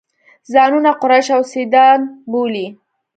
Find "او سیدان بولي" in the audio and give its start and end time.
1.35-2.67